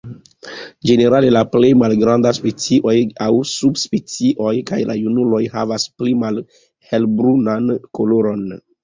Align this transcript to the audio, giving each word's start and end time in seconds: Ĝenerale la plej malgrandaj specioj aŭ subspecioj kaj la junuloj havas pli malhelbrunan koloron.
Ĝenerale 0.89 1.27
la 1.33 1.41
plej 1.55 1.67
malgrandaj 1.81 2.31
specioj 2.37 2.95
aŭ 3.25 3.29
subspecioj 3.49 4.55
kaj 4.71 4.79
la 4.93 4.95
junuloj 5.01 5.43
havas 5.57 5.87
pli 6.01 6.15
malhelbrunan 6.23 7.69
koloron. 8.01 8.43